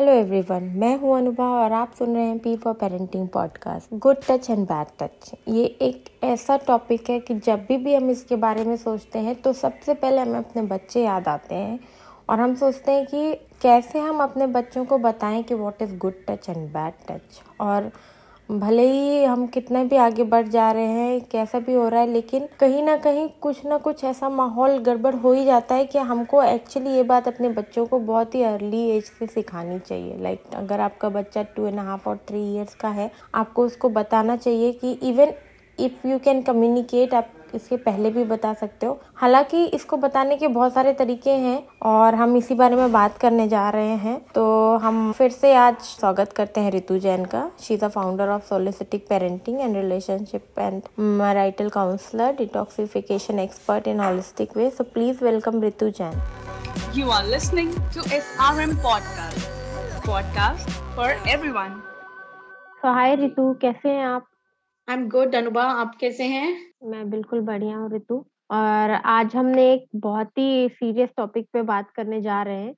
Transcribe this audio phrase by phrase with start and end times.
[0.00, 4.16] Hello everyone मैं हूँ अनुभा और आप सुन रहे हैं P for parenting podcast good
[4.28, 8.36] touch and bad touch ये एक ऐसा टॉपिक है कि जब भी भी हम इसके
[8.36, 11.78] बारे में सोचते हैं तो सबसे पहले हमें अपने बच्चे याद आते हैं
[12.28, 16.24] और हम सोचते हैं कि कैसे हम अपने बच्चों को बताएँ कि what is good
[16.28, 17.90] touch and bad touch और
[18.50, 22.06] भले ही हम कितने भी आगे बढ़ जा रहे हैं कैसा भी हो रहा है
[22.06, 25.98] लेकिन कहीं ना कहीं कुछ ना कुछ ऐसा माहौल गड़बड़ हो ही जाता है कि
[25.98, 30.42] हमको एक्चुअली ये बात अपने बच्चों को बहुत ही अर्ली एज से सिखानी चाहिए। लाइक
[30.42, 34.36] like, अगर आपका बच्चा टू एंड हाफ़ और थ्री ईयर्स का है आपको उसको बताना
[34.36, 35.32] चाहिए कि even
[35.78, 40.48] if you can communicate आप इसके पहले भी बता सकते हो। हालाँकि इसको बताने के
[40.48, 44.76] बहुत सारे तरीके हैं और हम इसी बारे में बात करने जा रहे हैं। तो
[44.76, 48.44] हम फिर से आज स्वागत करते हैं रितु जैन का। She is a founder of
[48.44, 55.62] solistic parenting and relationship and marital counsellor detoxification expert in holistic way so please welcome
[55.62, 56.22] Ritu Jain
[56.94, 59.44] You are listening to SRM Podcast.
[60.06, 61.76] Podcast for everyone.
[62.82, 64.26] So hi Ritu कैसे हैं आप?
[64.90, 66.46] I am good Anubha आप कैसे हैं?
[66.84, 68.14] मैं बिल्कुल बढ़िया हूँ ऋतु
[68.50, 72.74] और आज हमने एक बहुत ही सीरियस टॉपिक पे बात करने जा रहे हैं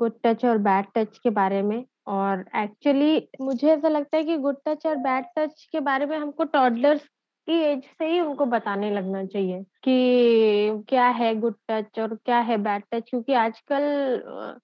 [0.00, 4.36] गुड टच और बैड टच के बारे में। और एक्चुअली मुझे ऐसा लगता है कि
[4.36, 7.02] गुड टच और बैड टच के बारे में हमको टॉडलर्स
[7.48, 12.38] की एज से ही उनको बताने लगना चाहिए कि क्या है गुड टच और क्या
[12.40, 13.82] है बैड टच क्योंकि आजकल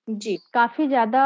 [0.08, 1.22] जी। काफ़ी ज़्यादा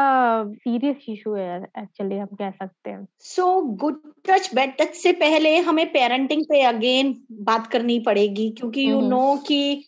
[0.55, 5.57] सीरियस इशू है एक्चुअली हम कह सकते हैं। So good touch bad touch से पहले
[5.61, 9.85] हमें पेरेंटिंग पे अगेन बात करनी पड़ेगी क्योंकि यू नो कि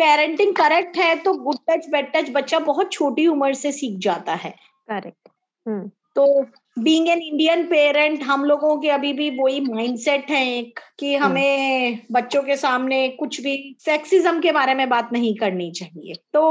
[0.00, 4.34] पेरेंटिंग करेक्ट है तो गुड टच बैड टच बच्चा बहुत छोटी उम्र से सीख जाता
[4.34, 4.54] है।
[4.90, 5.28] करेक्ट
[6.16, 6.42] तो
[6.76, 11.24] बींग एन इंडियन पेरेंट हम लोगों के अभी भी वही माइंडसेट है एक कि हम्म।
[11.24, 16.42] हमें बच्चों के सामने कुछ भी सेक्सिज्म के बारे में बात नहीं करनी चाहिए तो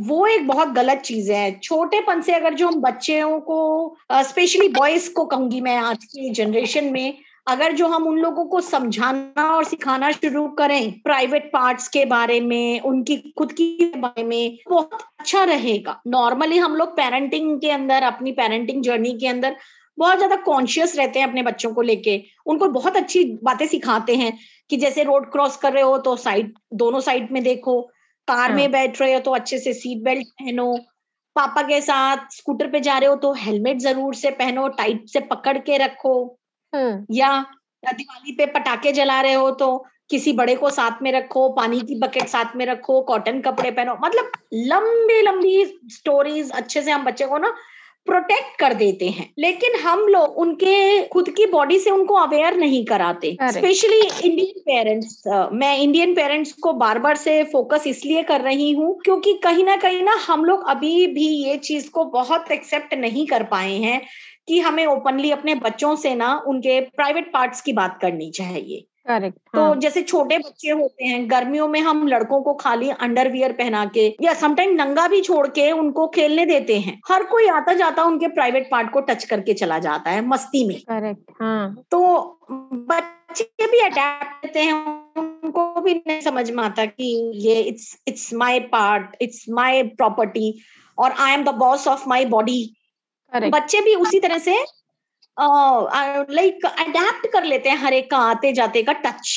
[0.00, 5.12] वो एक बहुत गलत चीज़ है छोटेपन से अगर जो हम बच्चों को स्पेशली बॉयज़
[5.12, 9.64] को कहूँगी मैं आज की जनरेशन में अगर जो हम उन लोगों को समझाना और
[9.64, 15.44] सिखाना शुरू करें प्राइवेट पार्ट्स के बारे में उनकी खुद की बारे में बहुत अच्छा
[15.44, 19.56] रहेगा। नॉर्मली हम लोग पेरेंटिंग के अंदर अपनी पेरेंटिंग जर्नी के अंदर
[19.98, 24.32] बहुत ज़्यादा कॉन्शियस रहते हैं अपने बच्चों को लेके। उनको बहुत अच्छी बातें सिखाते हैं
[24.70, 27.80] कि जैसे रोड क्रॉस कर रहे हो तो साइड दोनों साइड में देखो।
[28.28, 28.56] कार हाँ.
[28.56, 30.74] में बैठ रहे हो तो अच्छे से सीट बेल्ट पहनो।
[31.36, 35.20] पापा के साथ स्कूटर पे जा रहे हो तो हेलमेट ज़रूर से पहनो टाइट से
[35.26, 36.14] पकड़ के रखो।
[36.72, 37.30] या
[37.84, 39.76] दिवाली पे पटाखे जला रहे हो तो
[40.10, 43.96] किसी बड़े को साथ में रखो पानी की बकेट साथ में रखो कॉटन कपड़े पहनो।
[44.04, 47.54] मतलब लंबी लंबी स्टोरीज अच्छे से हम बच्चे को ना
[48.06, 52.84] प्रोटेक्ट कर देते हैं। लेकिन हम लोग उनके खुद की बॉडी से उनको अवेयर नहीं
[52.84, 58.70] कराते। स्पेशली इंडियन पेरेंट्स मैं इंडियन पेरेंट्स को बार बार से फोकस इसलिए कर रही
[58.72, 62.94] हूँ क्योंकि कहीं ना कहीं ना हम लोग अभी भी ये चीज़ को बहुत एक्सेप्ट
[62.94, 64.00] नहीं कर पाए हैं।
[64.48, 69.38] कि हमें ओपनली अपने बच्चों से ना उनके प्राइवेट पार्ट्स की बात करनी चाहिए करेक्ट
[69.54, 69.76] तो हाँ.
[69.76, 74.34] जैसे छोटे बच्चे होते हैं गर्मियों में हम लड़कों को खाली अंडरवियर पहना के या
[74.34, 78.68] समटाइम नंगा भी छोड़ के उनको खेलने देते हैं हर कोई आता जाता उनके प्राइवेट
[78.70, 81.84] पार्ट को टच करके चला जाता है मस्ती में करेक्ट हाँ.
[81.90, 82.00] तो
[82.88, 84.72] बच्चे भी अटैक करते हैं
[85.16, 87.12] उनको भी नहीं समझ में आता कि
[87.46, 90.52] ये it's it's my part it's my property
[90.98, 92.60] और I am the boss of my body
[93.32, 94.56] बच्चे भी उसी तरह से
[95.36, 99.36] लाइक uh, अडेप्ट like, कर लेते हैं हर एक का आते जाते का टच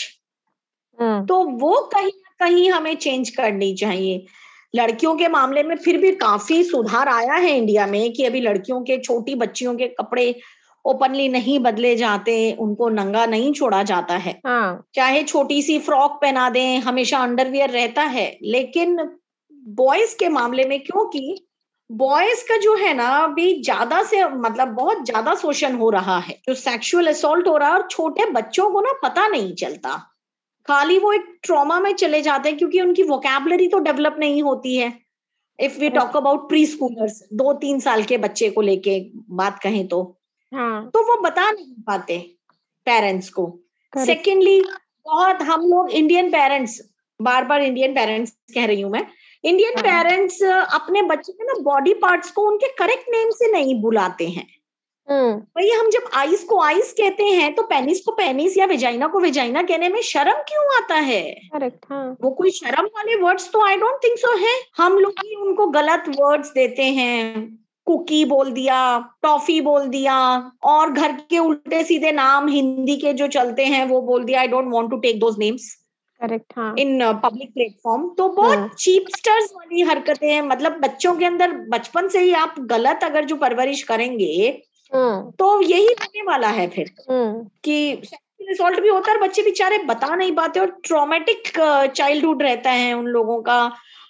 [0.99, 4.25] हम्म। तो वो कहीं ना कहीं हमें चेंज करनी चाहिए
[4.75, 8.81] लड़कियों के मामले में फिर भी काफ़ी सुधार आया है इंडिया में कि अभी लड़कियों
[8.81, 10.33] के छोटी बच्चियों के कपड़े
[10.85, 14.87] ओपनली नहीं बदले जाते उनको नंगा नहीं छोड़ा जाता है हाँ.
[14.95, 18.97] चाहे छोटी सी फ्रॉक पहना दें हमेशा अंडरवियर रहता है लेकिन
[19.75, 21.35] बॉयज़ के मामले में क्योंकि
[21.91, 26.33] बॉयज़ का जो है ना अभी ज़्यादा से मतलब बहुत ज़्यादा शोषण हो रहा है।
[26.47, 29.95] जो सेक्सुअल असोल्ट हो रहा है और छोटे बच्चों को ना पता नहीं चलता।
[30.67, 34.75] खाली वो एक ट्रॉमा में चले जाते हैं क्योंकि उनकी वोकेबलरी तो डेवलप नहीं होती
[34.77, 34.91] है।
[35.59, 38.99] If we talk about preschoolers दो तीन साल के बच्चे को लेके
[39.31, 40.01] बात कहें तो।
[40.51, 40.89] हाँ.
[40.93, 42.17] तो वो बता नहीं पाते
[42.87, 43.47] पेरेंट्स को।
[43.93, 44.59] सेकेंडली
[45.05, 46.81] बहुत हम लोग इंडियन पेरेंट्स
[47.19, 49.05] बार बार इंडियन पेरेंट्स कह रही हूँ मैं
[49.43, 53.81] इंडियन पेरेंट्स हाँ। अपने बच्चे के ना बॉडी पार्ट्स को उनके करेक्ट नेम से नहीं
[53.81, 54.47] बुलाते हैं
[55.07, 59.07] हम्म। भाई हम जब आइस को आइस कहते हैं तो पेनिस को पेनिस या विजाइना
[59.07, 61.21] को विजाइना कहने में शर्म क्यों आता है
[61.53, 62.17] करेक्ट हाँ.
[62.21, 65.67] वो कोई शर्म वाले वर्ड्स तो आई डोंट थिंक सो है हम लोग ही उनको
[65.69, 67.45] गलत वर्ड्स देते हैं
[67.87, 68.77] कुकी बोल दिया
[69.23, 70.15] टॉफी बोल दिया
[70.65, 74.47] और घर के उल्टे सीधे नाम हिंदी के जो चलते हैं वो बोल दिया I
[74.47, 75.75] don't want to take those names
[76.21, 81.25] correct हाँ इन पब्लिक प्लेटफॉर्म तो बहुत चीपस्टर्स हाँ। वाली हरकतें हैं मतलब बच्चों के
[81.25, 84.33] अंदर बचपन से ही आप गलत अगर जो परवरिश करेंगे
[84.91, 88.01] हाँ। तो यही होने वाला है फिर हाँ। कि
[88.51, 91.51] असॉल्ट भी होता है बच्चे बेचारे बता नहीं पाते और ट्रोमेटिक
[91.95, 93.59] चाइल्डहुड रहता है उन लोगों का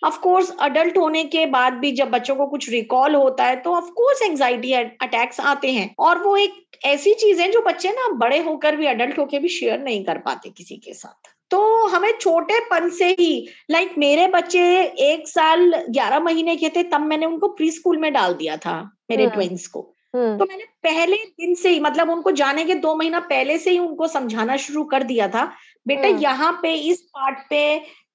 [0.03, 3.73] ऑफ़ कोर्स अडल्ट होने के बाद भी जब बच्चों को कुछ रिकॉल होता है तो
[3.73, 8.07] ऑफ़ कोर्स एंजाइटी अटैक्स आते हैं और वो एक ऐसी चीज़ है जो बच्चे ना
[8.17, 12.11] बड़े होकर भी अडल्ट होकर भी शेयर नहीं कर पाते किसी के साथ तो हमें
[12.19, 14.61] छोटे पन से ही लाइक मेरे बच्चे
[15.03, 18.81] एक साल ग्यारह महीने के थे तब मैंने उनको प्री स्कूल में डाल दिया था
[19.09, 22.75] मेरे ट्विंस हाँ। को हम्म। तो मैंने पहले दिन से ही मतलब उनको जाने के
[22.75, 25.45] दो महीना पहले से ही उनको समझाना शुरू कर दिया था
[25.87, 27.61] बेटा हम्म। यहाँ पे इस पार्ट पे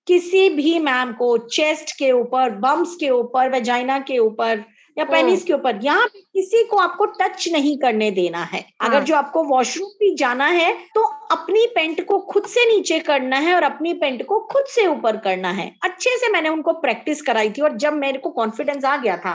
[0.06, 4.64] किसी भी मैम को चेस्ट के ऊपर बम्स के ऊपर वेजाइना के ऊपर
[4.96, 8.88] या पेनिस। के ऊपर यहाँ पे किसी को आपको टच नहीं करने देना है हाँ.
[8.88, 13.38] अगर जो आपको वॉशरूम भी जाना है तो अपनी पेंट को खुद से नीचे करना
[13.38, 17.22] है और अपनी पेंट को खुद से ऊपर करना है अच्छे से मैंने उनको प्रैक्टिस
[17.22, 19.34] कराई थी और जब मेरे को कॉन्फिडेंस आ गया था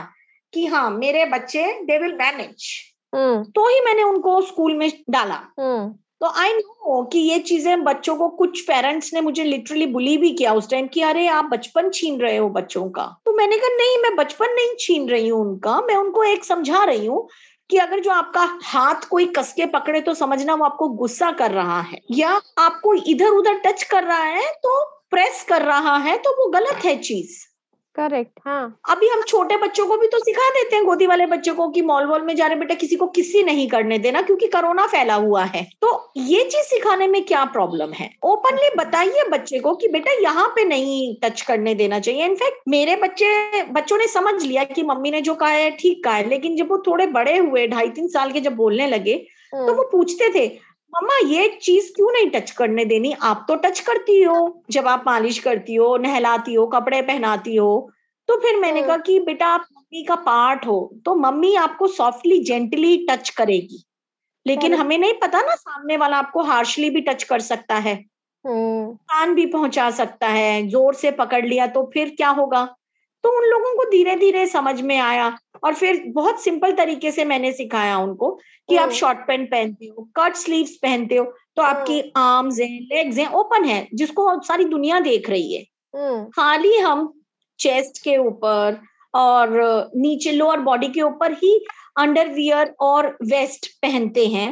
[0.54, 2.70] कि हाँ मेरे बच्चे दे विल मैनेज
[3.12, 8.16] तो ही मैंने उनको स्कूल में डाला हम्म। तो आई नो कि ये चीज़ें बच्चों
[8.16, 11.90] को कुछ पेरेंट्स ने मुझे लिटरली बुली भी किया उस टाइम कि अरे, आप बचपन
[11.90, 15.40] छीन रहे हो बच्चों का। तो मैंने कहा, नहीं, मैं बचपन नहीं छीन रही हूँ
[15.40, 17.28] उनका, मैं उनको एक समझा रही हूँ
[17.70, 21.80] कि अगर जो आपका हाथ कोई कसके पकड़े तो समझना वो आपको गुस्सा कर रहा
[21.80, 26.30] है या आपको इधर उधर टच कर रहा है तो प्रेस कर रहा है तो
[26.30, 27.51] वो गलत है चीज़।
[27.96, 31.54] करेक्ट हाँ। अभी हम छोटे बच्चों को भी तो सिखा देते हैं गोदी वाले बच्चों
[31.54, 34.46] को कि मॉल वॉल में जा रहे बेटा किसी को किसी नहीं करने देना क्योंकि
[34.46, 38.10] कोरोना फैला हुआ है। तो ये चीज़ सिखाने में क्या प्रॉब्लम है?
[38.24, 42.96] ओपनली बताइए बच्चे को कि बेटा यहाँ पे नहीं टच करने देना चाहिए। इनफैक्ट मेरे
[42.96, 46.56] बच्चे बच्चों ने समझ लिया कि मम्मी ने जो कहा है ठीक कहा है लेकिन
[46.56, 49.16] जब वो थोड़े बड़े हुए ढाई तीन साल के जब बोलने लगे
[49.52, 50.46] तो हम्म। वो पूछते थे
[50.92, 53.12] मम्मा ये चीज़ क्यों नहीं टच करने देनी?
[53.22, 57.90] आप तो टच करती हो। जब आप मालिश करती हो नहलाती हो कपड़े पहनाती हो
[58.28, 61.86] तो फिर मैंने हम्म। कहा कि बेटा आप मम्मी का पार्ट हो। तो मम्मी आपको
[61.86, 63.82] सॉफ्टली जेंटली टच करेगी।
[64.46, 67.94] लेकिन हमें नहीं पता ना सामने वाला आपको हार्शली भी टच कर सकता है।
[68.44, 72.62] हम्म। कान भी पहुँचा सकता है ज़ोर से पकड़ लिया तो फिर क्या होगा?
[73.24, 77.24] तो उन लोगों को धीरे धीरे समझ में आया और फिर बहुत सिंपल तरीके से
[77.24, 78.30] मैंने सिखाया उनको
[78.68, 81.24] कि आप शॉर्ट। पैंट पहनते हो कट स्लीव्स पहनते हो
[81.56, 85.62] तो आपकी आर्म्स हैं लेग्स हैं ओपन है जिसको सारी दुनिया देख रही है।
[86.30, 87.12] खाली हम
[87.58, 88.80] चेस्ट के ऊपर
[89.14, 89.50] और
[89.96, 91.54] नीचे लोअर बॉडी के ऊपर ही
[91.98, 94.48] अंडरवियर और वेस्ट पहनते हैं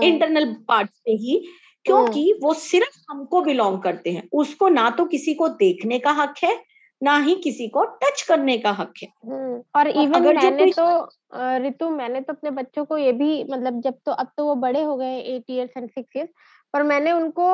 [0.00, 1.44] इंटरनल। पार्ट से ही
[1.86, 6.34] क्योंकि वो सिर्फ़ हमको बिलोंग करते हैं उसको ना तो किसी को देखने का हक
[6.42, 6.54] है
[7.04, 10.86] ना ही किसी को टच करने का हक है। हम्म, और इवन अगर मैंने तो
[11.58, 14.82] रितु मैंने तो अपने बच्चों को ये भी मतलब जब तो अब तो वो बड़े
[14.82, 16.30] हो गए eight years and six years
[16.74, 17.46] पर मैंने उनको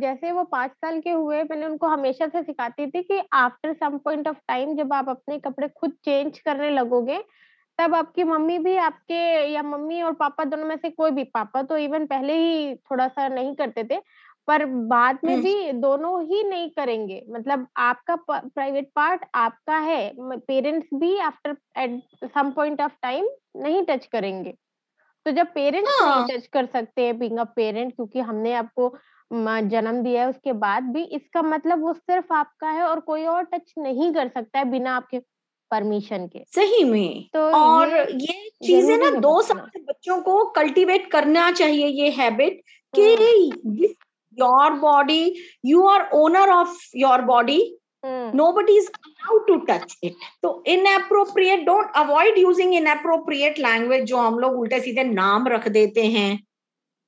[0.00, 3.98] जैसे वो पाँच साल के हुए मैंने उनको हमेशा से सिखाती थी कि after some
[3.98, 7.18] point of time जब आप अपने कपड़े खुद चेंज करने लगोगे
[7.78, 9.14] तब आपकी मम्मी भी आपके
[9.52, 13.06] या मम्मी और पापा दोनों में से कोई भी पापा तो इवन पहले ही थोड़ा
[13.08, 14.00] सा नहीं करते थे
[14.50, 20.12] पर बाद में हम्म। भी दोनों ही नहीं करेंगे। मतलब आपका प्राइवेट पार्ट आपका है
[20.20, 24.54] पेरेंट्स भी after eight some point of time नहीं टच करेंगे।
[25.26, 28.94] तो जब पेरेंट्स हाँ। नहीं टच कर सकते हैं बीइंग अ पेरेंट क्योंकि हमने आपको
[29.32, 33.42] जन्म दिया है उसके बाद भी इसका मतलब वो सिर्फ़ आपका है और कोई और
[33.44, 35.18] टच नहीं कर सकता है बिना आपके
[35.70, 41.10] परमिशन के। सही में। तो और ये, ये चीज़ें ना दो साल बच्चों को कल्टीवेट
[41.10, 42.60] करना चाहिए ये हैबिट
[42.94, 43.14] कि
[44.38, 45.22] your body
[45.66, 47.60] you are owner of your body.
[48.04, 48.28] Hmm.
[48.34, 50.12] nobody is allowed to touch it.
[50.42, 56.04] तो inappropriate don't avoid using inappropriate language जो हम लोग उल्टे सीधे नाम रख देते
[56.06, 56.44] हैं।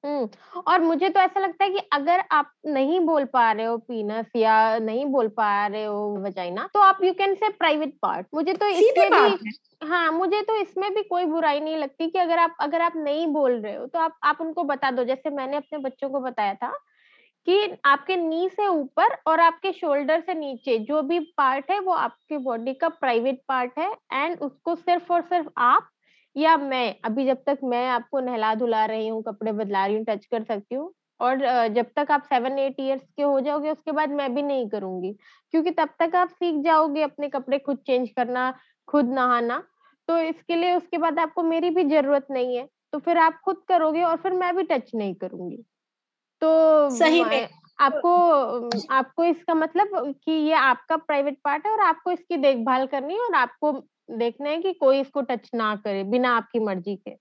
[0.04, 3.76] हम्म और मुझे तो ऐसा लगता है कि अगर आप नहीं बोल पा रहे हो
[3.78, 8.26] पीनस या नहीं बोल पा रहे हो वजाइना तो आप you can say private part
[8.34, 9.52] मुझे तो इसमें भी
[9.86, 13.26] हाँ मुझे तो इसमें भी कोई बुराई नहीं लगती कि अगर आप अगर आप नहीं
[13.26, 16.54] बोल रहे हो तो आप आप उनको बता दो। जैसे मैंने अपने बच्चों को बताया
[16.54, 16.78] था
[17.46, 21.92] कि आपके नी से ऊपर और आपके शोल्डर से नीचे, जो भी पार्ट है, वो
[21.94, 25.88] आपके बॉडी का प्राइवेट पार्ट है एंड उसको सिर्फ़ और सिर्फ़ आप
[26.36, 30.04] या मैं, अभी जब तक मैं आपको नहला धुला रही हूँ, कपड़े बदला रही हूँ
[30.04, 31.38] टच कर सकती हूँ और
[31.74, 35.12] जब तक आप सेवन एट ईयर्स के हो जाओगे, उसके बाद मैं भी नहीं करूँगी,
[35.54, 38.50] क्योंकि तब तक आप सीख जाओगे अपने कपड़े खुद चेंज करना,
[38.88, 39.62] खुद नहाना
[40.08, 43.62] तो इसके लिए उसके बाद आपको मेरी भी ज़रूरत नहीं है तो फिर आप खुद
[43.68, 45.62] करोगे और फिर मैं भी टच नहीं करूँगी।
[46.42, 47.48] तो सही में।
[47.80, 48.10] आपको
[48.90, 53.20] आपको इसका मतलब कि ये आपका प्राइवेट पार्ट है और आपको इसकी देखभाल करनी है
[53.20, 53.72] और आपको
[54.18, 57.16] देखना है कि कोई इसको टच ना करे बिना आपकी मर्ज़ी के।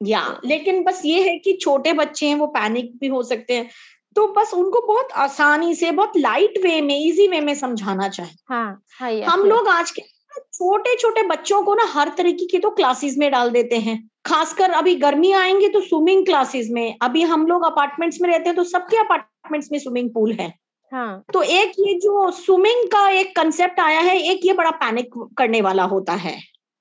[0.00, 3.68] या लेकिन बस ये है कि छोटे बच्चे हैं वो पैनिक भी हो सकते हैं।
[4.16, 8.36] तो बस उनको बहुत आसानी से बहुत लाइट वे में इजी वे में समझाना चाहिए।
[8.48, 10.02] हाँ, हाँ, हम लोग आज के
[10.36, 14.70] छोटे छोटे बच्चों को ना हर तरीके की तो क्लासेस में डाल देते हैं। खासकर
[14.70, 18.64] अभी गर्मी आएँगे तो स्विमिंग क्लासेस में। अभी हम लोग अपार्टमेंट्स में रहते हैं तो
[18.64, 20.54] सबके अपार्टमेंट्स में स्विमिंग पूल है।
[20.92, 21.24] हाँ.
[21.32, 25.60] तो एक ये जो स्विमिंग का एक कंसेप्ट आया है एक ये बड़ा पैनिक करने
[25.60, 26.38] वाला होता है।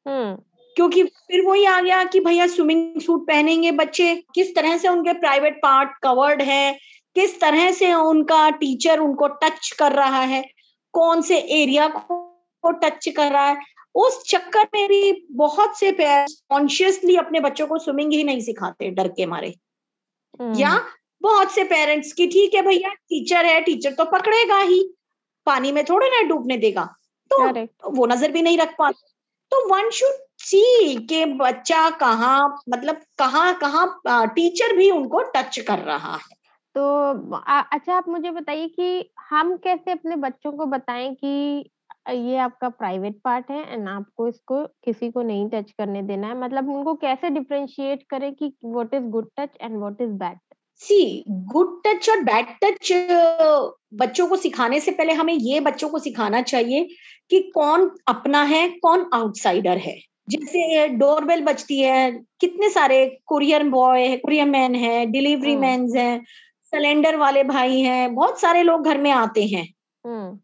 [0.08, 0.36] हम्म।
[0.76, 5.14] क्योंकि फिर वही आ गया कि भैया स्विमिंग सूट पहनेंगे बच्चे। किस तरह से उनके
[5.14, 6.74] प्राइवेट पार्ट कवर्ड है?
[7.16, 10.46] किस तरह से उनका टीचर उनको टच कर रहा है?
[10.94, 12.27] कौन से एरिया को
[12.72, 13.58] टच कर रहा है।
[13.96, 18.90] उस चक्कर में भी बहुत से पेरेंट्स कॉन्शियसली अपने बच्चों को स्विमिंग ही नहीं सिखाते
[18.90, 19.54] डर के मारे।
[20.42, 20.86] हम्म। या
[21.22, 24.94] बहुत से पेरेंट्स की ठीक है भैया टीचर है टीचर तो पकड़ेगा ही।
[25.46, 26.86] पानी में थोड़े ना डूबने देगा।
[27.32, 29.08] तो वो नज़र भी नहीं रख पाते
[29.52, 35.80] तो वन शुड सी के बच्चा कहाँ मतलब कहाँ कहाँ टीचर भी उनको टच कर
[35.80, 36.36] रहा है।
[36.76, 41.70] तो अच्छा आप मुझे बताइए कि हम कैसे अपने बच्चों को बताएँ कि
[42.08, 46.38] ये आपका प्राइवेट पार्ट है एंड आपको इसको किसी को नहीं टच करने देना है।
[46.40, 50.38] मतलब उनको कैसे डिफ्रेंशिएट करें कि what is good touch and what is bad
[50.82, 51.24] see
[51.54, 52.92] good touch और बैड टच
[53.94, 56.88] बच्चों को सिखाने से पहले हमें ये बच्चों को सिखाना चाहिए
[57.32, 59.98] कि कौन अपना है कौन आउटसाइडर है।
[60.30, 62.12] जैसे डोरबेल बजती है
[62.42, 66.20] कितने सारे कुरियर बॉय कुरियर मैन है डिलीवरी मैन है
[66.74, 69.68] सिलेंडर वाले भाई हैं बहुत सारे लोग घर में आते हैं।
[70.06, 70.38] हम्म।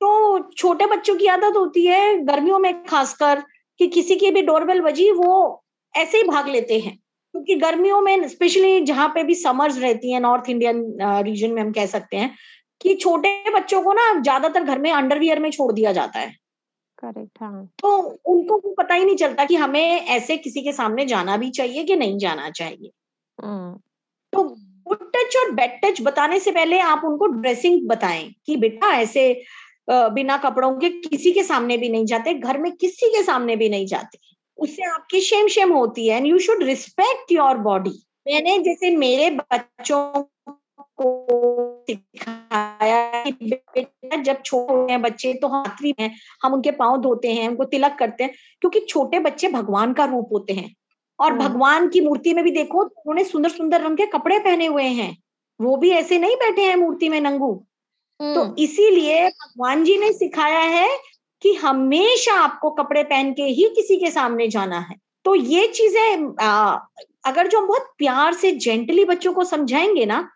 [0.00, 3.42] तो छोटे बच्चों की आदत होती है गर्मियों में खासकर
[3.80, 5.62] कि किसी की भी डोरबेल बजी वो
[5.94, 6.96] ऐसे ही भाग लेते हैं।
[7.34, 10.82] क्योंकि गर्मियों में स्पेशली जहाँ पे भी समर्स रहती है नॉर्थ इंडियन
[11.24, 12.34] रीजन में हम कह सकते हैं
[12.80, 16.30] कि छोटे बच्चों को ना ज़्यादातर घर में अंडरवियर में छोड़ दिया जाता है।
[16.98, 17.96] करेक्ट हाँ। तो
[18.26, 21.96] उनको पता ही नहीं चलता कि हमें ऐसे किसी के सामने जाना भी चाहिए कि
[21.96, 22.90] नहीं जाना चाहिए।
[23.38, 23.74] हम्म।
[24.32, 24.42] तो
[24.86, 29.32] गुड टच और बैड टच बताने से पहले आप उनको ड्रेसिंग बताएँ कि बेटा ऐसे
[29.90, 33.68] बिना कपड़ों के किसी के सामने भी नहीं जाते घर में किसी के सामने भी
[33.68, 34.18] नहीं जाते।
[34.58, 37.90] उससे आपकी शेम शेम होती है and you should respect your body
[38.26, 40.22] मैंने जैसे मेरे बच्चों
[40.80, 47.00] को सिखाया कि बेटा जब छोटे हैं बच्चे तो हाथ भी हैं हम उनके पाँव
[47.00, 50.74] धोते हैं उनको तिलक करते हैं क्योंकि छोटे बच्चे भगवान का रूप होते हैं।
[51.20, 54.66] और हम्म। भगवान की मूर्ति में भी देखो उन्होंने सुंदर सुंदर रंग के कपड़े पहने
[54.66, 55.16] हुए हैं।
[55.60, 57.66] वो भी ऐसे नहीं बैठे हैं मूर्ति में नंगू।
[58.20, 60.88] तो हम्म। इसीलिए भगवान जी ने सिखाया है
[61.42, 66.34] कि हमेशा आपको कपड़े पहन के ही किसी के सामने जाना है। तो ये चीज़ें
[67.26, 70.28] अगर जो हम बहुत प्यार से जेंटली बच्चों को समझाएँगे ना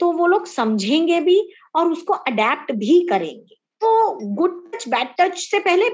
[0.00, 1.38] तो वो लोग समझेंगे भी
[1.74, 5.88] और उसको अडेप्ट भी करेंगे। तो गुड टच बैड टच से पहले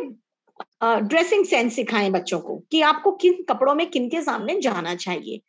[0.85, 5.41] ड्रेसिंग सेंस सिखाएँ बच्चों को कि आपको किन कपड़ों में किन के सामने जाना चाहिए।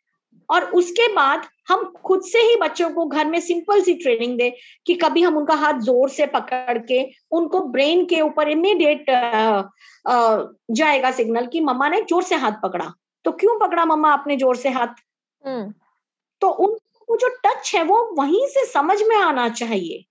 [0.50, 4.50] और उसके बाद हम खुद से ही बच्चों को घर में सिंपल सी ट्रेनिंग दे
[4.86, 9.10] कि कभी हम उनका हाथ ज़ोर से पकड़ के उनको ब्रेन के ऊपर इमीडिएट
[10.72, 12.92] जाएगा सिग्नल कि मम्मा ने ज़ोर से हाथ पकड़ा
[13.24, 15.02] तो क्यों पकड़ा मम्मा आपने ज़ोर से हाथ
[15.44, 15.72] हम्म।
[16.42, 20.04] तो उनको जो टच है वो वहीं से समझ में आना चाहिए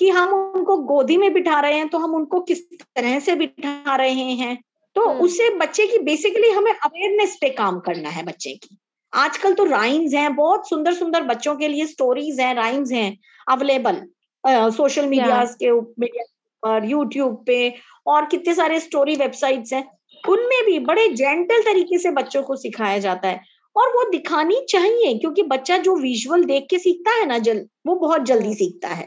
[0.00, 3.96] कि हम उनको गोदी में बिठा रहे हैं तो हम उनको किस तरह से बिठा
[3.96, 4.56] रहे हैं
[4.96, 8.76] तो हम्म। उससे बच्चे की बेसिकली हमें अवेयरनेस पे काम करना है बच्चे की
[9.14, 14.02] आजकल तो राइम्स हैं बहुत सुंदर सुंदर बच्चों के लिए स्टोरीज हैं राइम्स हैं अवेलेबल
[14.48, 16.24] सोशल मीडिया के मीडिया
[16.62, 17.74] पर यूट्यूब पे
[18.06, 19.98] और कितने सारे स्टोरी वेबसाइट्स हैं।
[20.28, 23.40] उनमें भी बड़े जेंटल तरीके से बच्चों को सिखाया जाता है।
[23.76, 27.94] और वो दिखानी चाहिए क्योंकि बच्चा जो विजुअल देख के सीखता है ना जल वो
[27.94, 29.06] बहुत जल्दी सीखता है।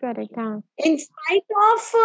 [0.00, 1.96] करेक्ट हाँ। इन स्पाइट ऑफ़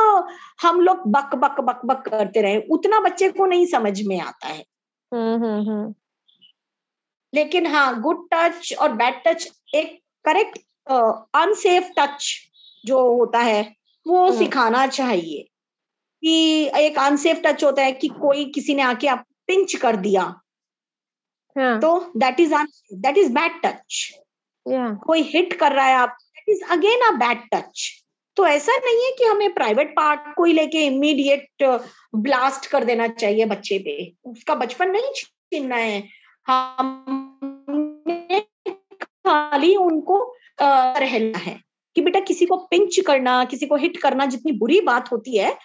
[0.62, 4.48] हम लोग बक बक बक बक करते रहे उतना बच्चे को नहीं समझ में आता
[4.48, 4.64] है।
[5.14, 5.94] हम्म, हम्म, हम्म।
[7.34, 10.58] लेकिन हाँ गुड टच और बैड टच एक करेक्ट
[11.36, 12.36] अनसेफ टच
[12.86, 13.76] जो होता है
[14.08, 15.50] वो सिखाना चाहिए।
[16.22, 20.22] कि एक अनसेफ टच होता है कि कोई किसी ने आके आप पिंच कर दिया।
[21.58, 21.80] हाँ.
[21.80, 22.54] तो that is
[22.94, 24.20] that is bad touch
[25.06, 28.04] कोई हिट कर रहा है आप that is again a bad touch
[28.36, 31.48] तो ऐसा नहीं है कि हमें प्राइवेट पार्ट को ही लेके इमीडिएट
[32.16, 36.10] ब्लास्ट कर देना चाहिए बच्चे पे। उसका बचपन नहीं छीनना है।
[36.48, 37.23] हम
[39.34, 41.60] खाली उनको रहना है
[41.96, 45.58] कि बेटा किसी को पिंच करना किसी को हिट करना जितनी बुरी बात होती है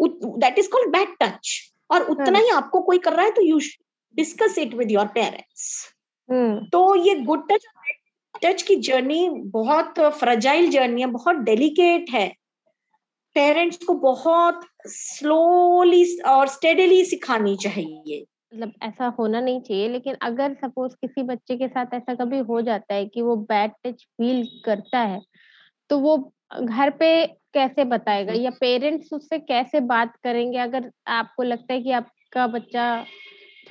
[0.00, 3.42] that is called bad touch और उतना हाँ। ही आपको कोई कर रहा है तो
[3.42, 3.58] you
[4.16, 5.94] discuss it with your parents
[6.72, 7.66] तो ये गुड टच
[8.42, 12.28] टच की जर्नी बहुत फ्रजाइल जर्नी है बहुत डेलिकेट है।
[13.34, 20.54] पेरेंट्स को बहुत स्लोली और स्टेडली सिखानी चाहिए। मतलब ऐसा होना नहीं चाहिए लेकिन अगर
[20.54, 24.46] सपोज़ किसी बच्चे के साथ ऐसा कभी हो जाता है कि वो बैड टच फील
[24.64, 25.20] करता है
[25.90, 26.16] तो वो
[26.60, 28.32] घर पे कैसे बताएगा?
[28.32, 30.58] या पेरेंट्स उससे कैसे बात करेंगे?
[30.58, 33.04] अगर आपको लगता है कि आपका बच्चा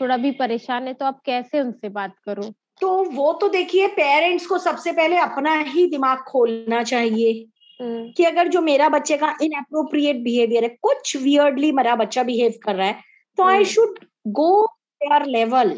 [0.02, 2.54] थोड़ा भी परेशान है तो आप कैसे उनसे बात करो?
[2.82, 7.34] तो वो तो देखिए पेरेंट्स को सबसे पहले अपना ही दिमाग खोलना चाहिए
[7.80, 12.54] हम्म। कि अगर जो मेरा बच्चे का इनअप्रोप्रिएट बिहेवियर है कुछ वियर्डली मेरा बच्चा बिहेव
[12.64, 13.00] कर रहा है
[13.38, 15.72] तो I should go there level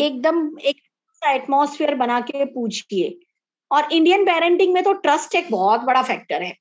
[0.00, 0.76] एकदम एक
[1.22, 3.18] एटमोसफियर बना के पूछिए।
[3.70, 6.56] और इंडियन पेरेंटिंग में तो ट्रस्ट एक बहुत बड़ा फैक्टर है।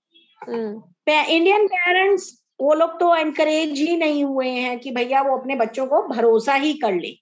[1.10, 5.56] इंडियन हम्म। पेरेंट्स वो लोग तो एनकरेज ही नहीं हुए हैं कि भैया वो अपने
[5.56, 7.16] बच्चों को भरोसा ही कर ले।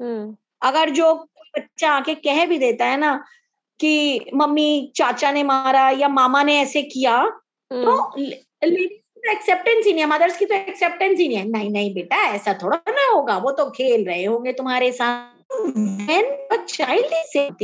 [0.00, 1.14] हम्म। अगर जो
[1.58, 3.24] बच्चा आके कह भी देता है ना
[3.80, 7.28] कि मम्मी चाचा ने मारा या मामा ने ऐसे किया
[7.70, 8.12] तो
[9.30, 12.52] एक्सेप्टेंस ही नहीं है। मदर्स की तो एक्सेप्टेंस ही नहीं है। नहीं नहीं बेटा ऐसा
[12.62, 15.30] थोड़ा ना होगा। वो तो खेल रहे होंगे तुम्हारे साथ।
[16.68, 17.62] Child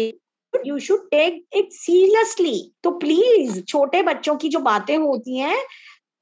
[0.66, 5.56] you should take it seriously तो प्लीज़ छोटे बच्चों की जो बातें होती हैं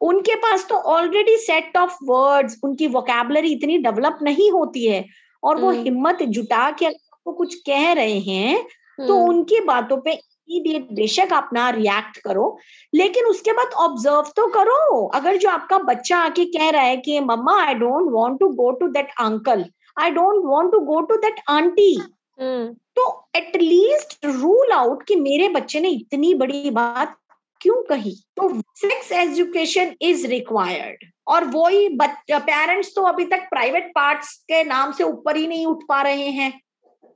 [0.00, 5.04] उनके पास तो ऑलरेडी सेट ऑफ़ वर्ड्स उनकी वोकेबलरी इतनी डेवलप नहीं होती है।
[5.42, 8.66] और वो हिम्मत जुटा के अगर आपको कुछ कह रहे हैं
[8.98, 10.12] तो उनकी बातों पे
[10.48, 12.56] इमीडिएट बेशक आप ना रिएक्ट करो
[12.92, 17.18] लेकिन उसके बाद ऑब्ज़र्व तो करो। अगर जो आपका बच्चा आके कह रहा है कि
[17.22, 19.64] mumma I don't want to go to that uncle
[19.96, 21.94] I don't want to go to that aunty
[22.38, 23.04] तो
[23.36, 27.16] एटलीस्ट रूल आउट कि मेरे बच्चे ने इतनी बड़ी बात
[27.60, 33.90] क्यों कही। तो सेक्स एजुकेशन इज़ रिक्वायर्ड और वो ही पेरेंट्स तो अभी तक प्राइवेट
[33.94, 36.52] पार्ट्स के नाम से ऊपर ही नहीं उठ पा रहे हैं।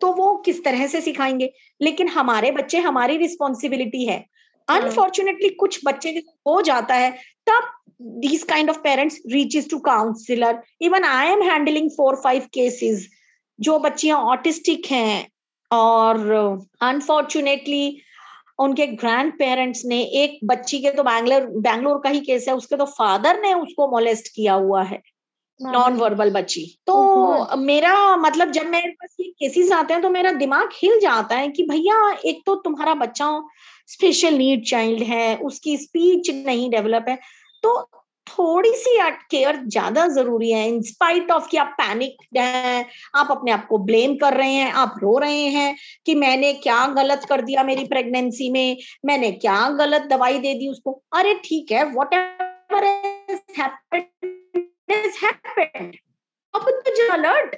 [0.00, 1.52] तो वो किस तरह से सिखाएँगे?
[1.82, 4.26] लेकिन हमारे बच्चे हमारी रिस्पॉन्सिबिलिटी है।
[4.68, 6.10] अनफॉर्चुनेटली हाँ। कुछ बच्चे
[6.46, 7.10] हो जाता है
[7.50, 7.70] तब
[8.24, 10.52] these kind of parents reaches to counselor.
[10.82, 13.00] Even i am handling four five cases.
[13.60, 15.28] जो बच्चियाँ ऑटिस्टिक हैं
[15.72, 16.18] और
[16.82, 18.02] अनफॉर्चुनेटली
[18.58, 22.76] उनके ग्रैंड पेरेंट्स ने एक बच्ची के तो बैंगलोर बैंगलोर का ही केस है उसके
[22.76, 25.02] तो फादर ने उसको मोलेस्ट किया हुआ है।
[25.60, 30.32] नॉन वर्बल बच्ची। तो मेरा मतलब जब मेरे पास ये केसेस आते हैं तो मेरा
[30.34, 31.96] दिमाग हिल जाता है कि भैया
[32.26, 33.30] एक तो तुम्हारा बच्चा
[33.88, 37.18] स्पेशल नीड चाइल्ड है उसकी स्पीच नहीं डेवलप है।
[37.62, 37.80] तो
[38.26, 38.96] थोड़ी सी
[39.30, 44.14] केयर ज़्यादा ज़रूरी है इंस्पाइट ऑफ़ कि आप पैनिक हैं आप अपने आप को ब्लेम
[44.16, 45.74] कर रहे हैं आप रो रहे हैं
[46.06, 50.68] कि मैंने क्या गलत कर दिया मेरी प्रेगनेंसी में मैंने क्या गलत दवाई दे दी
[50.68, 52.86] उसको। अरे ठीक है वॉट एवर
[54.90, 55.96] has happened.
[56.54, 57.56] अब तो अलर्ट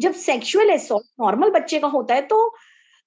[0.00, 2.54] जब सेक्सुअल असॉल्ट नॉर्मल बच्चे का होता है तो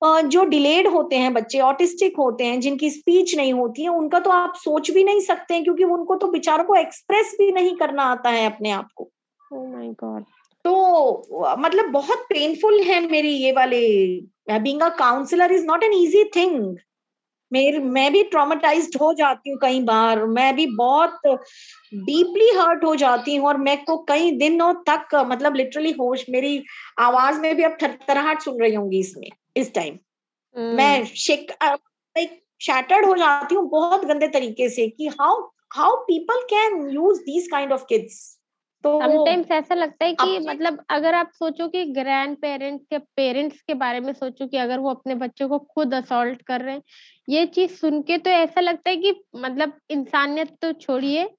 [0.02, 4.30] जो डिलेड होते हैं बच्चे ऑटिस्टिक होते हैं जिनकी स्पीच नहीं होती है उनका तो
[4.30, 8.04] आप सोच भी नहीं सकते हैं क्योंकि उनको तो बेचारों को एक्सप्रेस भी नहीं करना
[8.04, 9.10] आता है अपने आप को।
[9.54, 10.24] माय oh गॉड
[10.66, 13.82] तो मतलब बहुत पेनफुल है मेरी ये वाले
[14.52, 16.78] being a counsellor is not an easy thing
[17.54, 22.96] मेरे मैं भी ट्रॉमेटाइज हो जाती हूँ कई बार मैं भी बहुत डीपली हर्ट हो
[22.96, 26.64] जाती हूँ और मैं को कई दिनों तक मतलब लिटरली होश मेरी
[27.00, 30.78] आवाज़ में भी अब थरथराहट सुन रही होंगी इसमें इस टाइम hmm.
[30.78, 35.42] मैं शेक लाइक शैटर्ड हो जाती हूँ बहुत गंदे तरीके से कि how
[35.76, 38.22] how people can use these kind of kids
[38.84, 43.62] तो समटाइम्स ऐसा लगता है कि मतलब अगर आप सोचो कि ग्रैंड पेरेंट्स के पेरेंट्स
[43.62, 46.82] के बारे में सोचो कि अगर वो अपने बच्चों को खुद असोल्ट कर रहे हैं
[47.28, 51.30] ये चीज़ सुन के तो ऐसा लगता है कि मतलब इंसानियत तो छोड़िए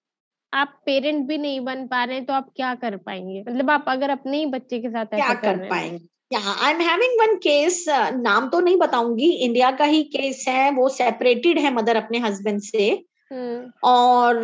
[0.53, 3.41] आप पेरेंट भी नहीं बन पा रहे तो आप क्या कर पाएँगे?
[3.41, 6.09] मतलब आप अगर अपने ही बच्चे के साथ क्या कर, कर पाएँगे?
[6.37, 10.89] I am having one case नाम तो नहीं बताऊँगी इंडिया का ही केस है वो
[10.89, 12.89] सेपरेटेड है मदर अपने हस्बैंड से।
[13.33, 14.37] हम्म। और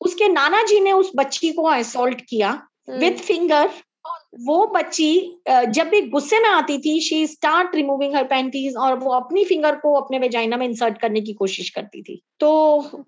[0.00, 2.50] उसके नाना जी ने उस बच्ची को असोल्ट किया
[2.90, 3.70] विथ हम्म। फिंगर
[4.32, 9.12] वो बच्ची जब भी गुस्से में आती थी she start removing her panties और वो
[9.12, 12.50] अपनी फिंगर को अपने वेजाइना में इंसर्ट करने की कोशिश करती थी। तो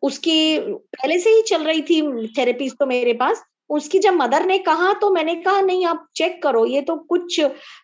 [0.03, 4.59] उसकी, पहले से ही चल रही थी थेरेपीज तो मेरे पास। उसकी जब मदर ने
[4.59, 7.41] कहा तो मैंने कहा, नहीं, आप चेक करो, ये तो कुछ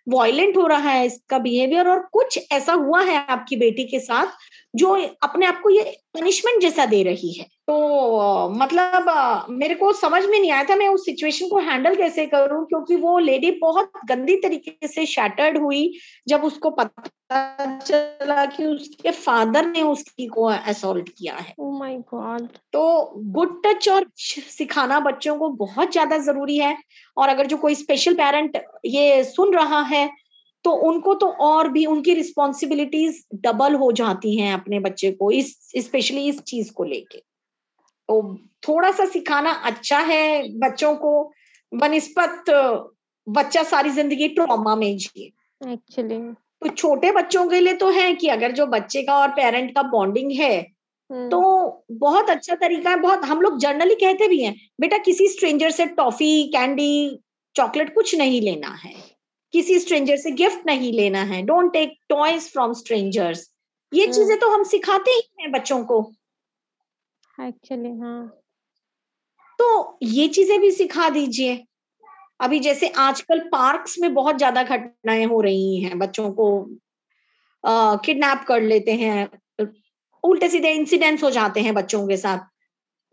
[0.09, 4.27] वॉयलेंट हो रहा है इसका बिहेवियर और कुछ ऐसा हुआ है आपकी बेटी के साथ
[4.75, 5.83] जो अपने आप को ये
[6.15, 9.07] पनिशमेंट जैसा दे रही है तो मतलब
[9.51, 12.97] मेरे को समझ में नहीं आया था मैं उस सिचुएशन को हैंडल कैसे करूँ क्योंकि
[12.97, 19.67] वो लेडी बहुत गंदी तरीके से शैटर्ड हुई जब उसको पता चला कि उसके फादर
[19.67, 22.47] ने उसकी को असोल्ट किया है oh my God.
[22.73, 26.77] तो गुड टच और सिखाना बच्चों को बहुत ज़्यादा ज़रूरी है
[27.17, 30.24] और अगर जो कोई स्पेशल पेरेंट ये सुन रहा है
[30.65, 35.57] तो उनको तो और भी उनकी रिस्पॉन्सिबिलिटीज डबल हो जाती हैं अपने बच्चे को इस
[35.77, 38.23] स्पेशली इस चीज़ को लेके। तो
[38.69, 41.13] थोड़ा सा सिखाना अच्छा है बच्चों को
[41.73, 42.51] बनस्पत
[43.27, 46.19] बच्चा सारी ज़िंदगी ट्रॉमा में जिए। एक्चुअली
[46.63, 49.83] तो छोटे बच्चों के लिए तो है कि अगर जो बच्चे का और पेरेंट का
[49.83, 50.55] बॉन्डिंग है
[51.11, 51.41] हम्म। तो
[51.93, 55.87] बहुत अच्छा तरीका है बहुत हम लोग जर्नली कहते भी हैं बेटा किसी स्ट्रेंजर से
[55.97, 57.19] टॉफी कैंडी
[57.57, 58.95] चॉकलेट कुछ नहीं लेना है।
[59.55, 63.49] किसी स्ट्रेंजर से गिफ्ट नहीं लेना है। Don't take toys from strangers
[63.93, 66.01] ये हम्म। चीज़ें तो हम सिखाते ही हैं बच्चों को।
[67.39, 68.27] एक्चुअली हाँ।
[69.59, 71.65] तो ये चीज़ें भी सिखा दीजिए।
[72.41, 76.49] अभी जैसे आजकल पार्क्स में बहुत ज़्यादा घटनाएँ हो रही हैं। बच्चों को
[78.05, 79.29] किडनैप कर लेते हैं।
[80.25, 82.39] उल्टे सीधे इंसिडेंट्स हो जाते हैं बच्चों के साथ।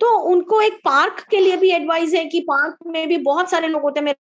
[0.02, 3.68] तो उनको एक पार्क के लिए भी एडवाइस है कि पार्क में भी बहुत सारे
[3.68, 4.16] लोग होते हैं।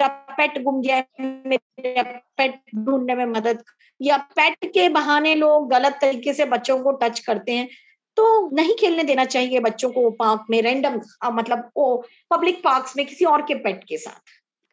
[0.00, 2.02] मेरा पेट गुम गया है, मेरा
[2.36, 3.62] पेट ढूँढने में मदद
[4.00, 7.68] या पेट के बहाने लोग गलत तरीके से बच्चों को टच करते हैं
[8.16, 13.06] तो नहीं खेलने देना चाहिए बच्चों को पार्क में रैंडम मतलब वो पब्लिक पार्क्स में
[13.06, 14.20] किसी और के पेट के साथ।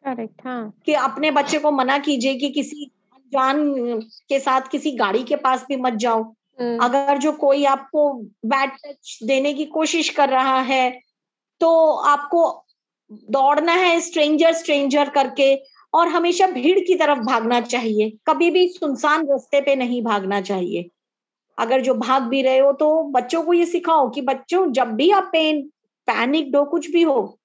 [0.04, 5.22] करेक्ट हाँ। कि अपने बच्चे को मना कीजिए कि किसी अनजान के साथ किसी गाड़ी
[5.22, 6.22] के पास भी मत जाओ।
[6.60, 8.12] हम्म, अगर जो कोई आपको
[8.46, 11.00] बैड टच देने की कोशिश कर रहा है
[11.60, 12.63] तो आपको
[13.12, 15.54] दौड़ना है स्ट्रेंजर स्ट्रेंजर करके
[15.94, 20.88] और हमेशा भीड़ की तरफ़ भागना चाहिए। कभी भी सुनसान रास्ते पे नहीं भागना चाहिए।
[21.58, 25.10] अगर जो भाग भी रहे हो तो बच्चों को ये सिखाओ कि बच्चों जब भी
[25.10, 25.62] आप पेन
[26.08, 27.38] पैनिक हो कुछ भी हो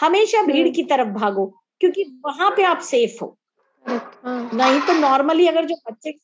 [0.00, 1.46] हमेशा भीड़ हम्म। की तरफ़ भागो
[1.80, 3.36] क्योंकि वहाँ पे आप सेफ़ हो।
[3.86, 6.14] हाँ। नहीं तो नॉर्मली अगर जो बच्चे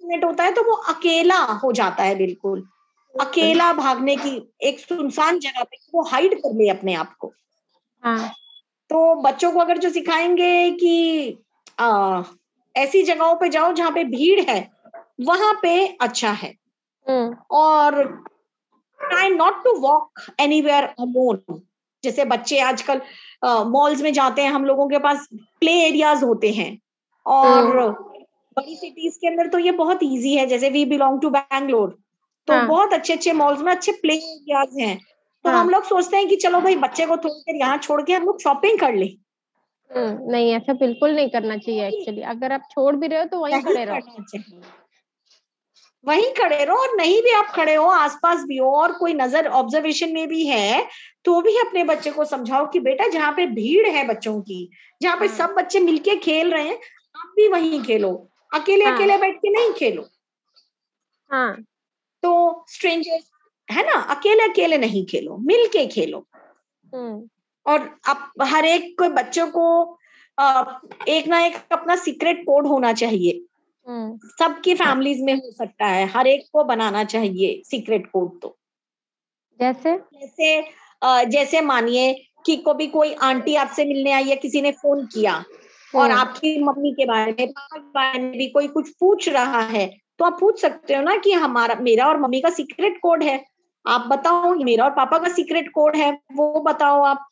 [0.00, 2.66] मिनट होता है तो वो अकेला हो जाता है बिल्कुल।
[3.14, 7.32] अकेला भागने की एक सुनसान जगह पे वो हाइड कर ले अपने आप को।
[8.02, 8.28] हाँ।
[8.90, 11.36] तो बच्चों को अगर जो सिखाएँगे कि
[11.80, 12.22] आ,
[12.74, 14.60] ऐसी जगहों पे जाओ जहाँ पे भीड़ है
[15.20, 16.54] वहाँ पे अच्छा है।
[17.06, 18.02] हम्म, और
[19.00, 21.60] try not to walk anywhere alone
[22.04, 23.00] जैसे बच्चे आजकल
[23.44, 25.26] मॉल्स में जाते हैं हम लोगों के पास
[25.60, 26.78] प्ले एरियाज़ होते हैं।
[27.26, 27.90] और
[28.56, 31.98] बड़ी सिटीज़ के अंदर तो ये बहुत इजी है जैसे वी बिलोंग टू बैंगलोर
[32.48, 34.98] तो हाँ। बहुत अच्छे अच्छे मॉल्स में अच्छे प्ले एरियाज़ हैं।
[35.44, 38.02] तो हाँ। हम लोग सोचते हैं कि चलो भाई बच्चे को थोड़ी देर यहाँ छोड़
[38.02, 39.06] के हम लोग शॉपिंग कर ले।
[39.90, 43.38] हम्म, नहीं ऐसा बिल्कुल नहीं करना चाहिए एक्चुअली अगर आप छोड़ भी रहे हो तो
[43.40, 44.60] वहीं खड़े रहो।
[46.04, 49.46] वहीं खड़े रहो और नहीं भी आप खड़े हो आसपास भी हो और कोई नज़र
[49.48, 50.86] ऑब्जर्वेशन में भी है
[51.24, 54.68] तो भी अपने बच्चे को समझाओ कि बेटा जहाँ पे भीड़ है बच्चों की
[55.02, 56.76] जहाँ पे हाँ। सब बच्चे मिलके खेल रहे हैं
[57.16, 58.12] आप भी वहीं खेलो।
[58.52, 60.06] अकेले हाँ। अकेले बैठ के नहीं खेलो।
[61.30, 61.56] हाँ।
[62.22, 63.30] तो स्ट्रेंजर्स
[63.70, 64.00] है ना?
[64.10, 66.26] अकेले अकेले नहीं खेलो मिल के खेलो।
[66.94, 67.28] हम्म,
[67.66, 69.64] और आप हर एक कोई बच्चों को
[71.08, 73.40] एक ना एक अपना सीक्रेट कोड होना चाहिए।
[73.88, 78.56] हम्म, सबकी फैमिलीज़ में हो सकता है हर एक को बनाना चाहिए सीक्रेट कोड तो।
[79.60, 79.96] जैसे?
[79.96, 80.64] जैसे
[81.26, 82.12] जैसे मानिए
[82.46, 85.44] कि कभी कोई आंटी आपसे मिलने आई या किसी ने फ़ोन किया
[85.94, 89.28] और हम्म, आपकी मम्मी के बारे में पापा के बारे में भी कोई कुछ पूछ
[89.28, 89.86] रहा है
[90.18, 93.44] तो आप पूछ सकते हो ना कि हमारा मेरा और मम्मी का सीक्रेट कोड है।
[93.84, 97.26] आप बताओ मेरा और पापा का सीक्रेट कोड है वो बताओ आप।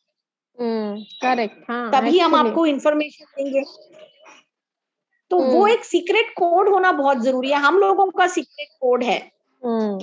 [0.57, 3.63] हम्म, करेक्ट हाँ तभी हम आपको इन्फॉर्मेशन देंगे।
[5.31, 9.03] तो वो हम्म। एक सीक्रेट कोड होना बहुत ज़रूरी है हम लोगों का सीक्रेट कोड
[9.03, 9.19] है।
[9.61, 9.99] हम्म,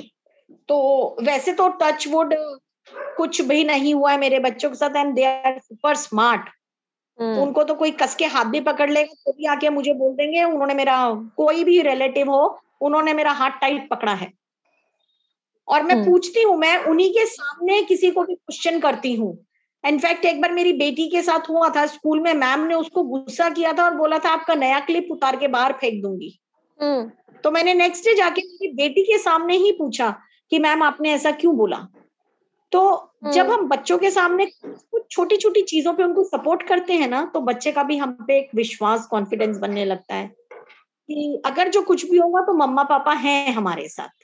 [0.69, 2.35] तो वैसे तो टच वुड
[3.17, 6.49] कुछ भी नहीं हुआ है मेरे बच्चों के साथ and they are super smart
[7.19, 10.43] उनको तो कोई कस के हाथ भी पकड़ लेगा तो भी आके मुझे बोल देंगे
[10.45, 10.97] उन्होंने मेरा
[11.37, 12.43] कोई भी रिलेटिव हो
[12.81, 14.33] उन्होंने मेरा हाथ टाइट पकड़ा है।
[15.69, 19.37] और मैं हम्म। पूछती हूँ मैं उन्हीं के सामने किसी को भी क्वेश्चन करती हूँ।
[19.85, 23.49] इनफैक्ट एक बार मेरी बेटी के साथ हुआ था स्कूल में मैम ने उसको गुस्सा
[23.51, 26.39] किया था और बोला था आपका नया क्लिप उतार के बाहर फेंक दूँगी।
[26.81, 27.11] हम्म,
[27.45, 30.15] तो मैंने नेक्स्ट डे जाके मेरी बेटी के सामने ही पूछा
[30.51, 31.87] कि मैम आपने ऐसा क्यों बोला?
[32.73, 36.93] तो जब हम्म। हम बच्चों के सामने कुछ छोटी छोटी चीज़ों पे उनको सपोर्ट करते
[36.93, 40.27] हैं ना तो बच्चे का भी हम पे एक विश्वास कॉन्फिडेंस बनने लगता है
[41.09, 44.16] कि अगर जो कुछ भी होगा तो मम्मा पापा हैं हमारे साथ।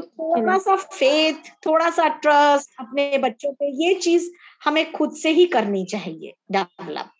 [0.00, 4.30] तो थोड़ा सा फेथ थोड़ा सा ट्रस्ट अपने बच्चों पे ये चीज़
[4.64, 7.10] हमें खुद से ही करनी चाहिए डेवलप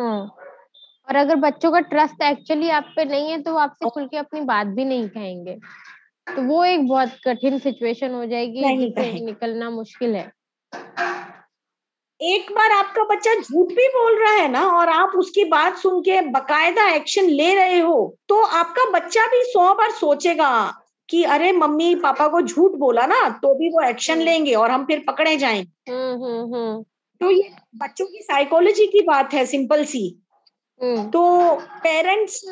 [0.00, 0.20] हम्म।
[1.08, 4.16] और अगर बच्चों का ट्रस्ट एक्चुअली आप पे नहीं है तो वो आपसे खुल के
[4.16, 5.54] अपनी बात भी नहीं कहेंगे।
[6.26, 10.32] तो वो एक बहुत कठिन सिचुएशन हो जाएगी जिससे निकलना मुश्किल है।
[12.20, 16.00] एक बार आपका बच्चा झूठ भी बोल रहा है ना और आप उसकी बात सुन
[16.00, 20.81] के बकायदा एक्शन ले रहे हो तो आपका बच्चा भी सौ बार सोचेगा
[21.12, 24.84] कि अरे मम्मी पापा को झूठ बोला ना तो भी वो एक्शन लेंगे और हम
[24.84, 26.84] फिर पकड़े जाएँगे हम्म हम्म हम्म।
[27.20, 30.22] तो ये बच्चों की साइकोलॉजी की बात है सिंपल सी।
[30.82, 32.42] हम्म। तो पेरेंट्स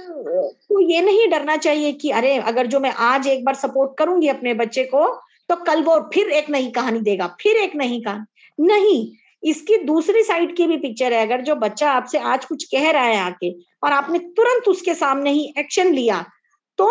[0.68, 4.28] को ये नहीं डरना चाहिए कि अरे अगर जो मैं आज एक बार सपोर्ट करूँगी
[4.28, 8.66] अपने बच्चे को तो कल वो फिर एक नई कहानी देगा फिर एक नई कहानी।
[8.66, 12.90] नहीं इसकी दूसरी साइड की भी पिक्चर है अगर जो बच्चा आपसे आज कुछ कह
[12.90, 13.50] रहा है आके
[13.84, 16.24] और आपने तुरंत उसके सामने ही एक्शन लिया
[16.78, 16.90] तो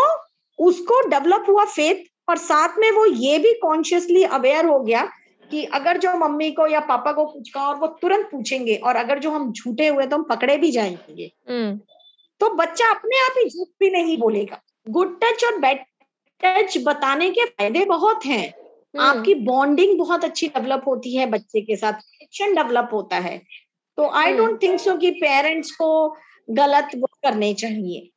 [0.60, 5.10] उसको डेवलप हुआ फेथ और साथ में वो ये भी कॉन्शियसली अवेयर हो गया
[5.52, 8.95] कि अगर जो मम्मी को या पापा को कुछ कहा और वो तुरंत पूछेंगे और
[8.95, 11.80] अगर जो हम झूठे हुए तो हम पकड़े भी जाएँगे। हम्म।
[12.39, 15.80] तो बच्चा अपने आप ही झूठ भी नहीं बोलेगा। गुड टच और बैड
[16.43, 18.54] टच बताने के फ़ायदे बहुत हैं।
[19.00, 23.38] हम्म। आपकी बॉन्डिंग बहुत अच्छी डेवलप होती है बच्चे के साथ। कनेक्शन डेवलप होता है।
[23.98, 26.17] तो आई। डोंट थिंक सो कि पेरेंट्स को
[26.50, 28.12] गलत वो करने चाहिए।